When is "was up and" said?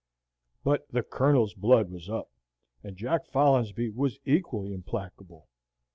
1.91-2.97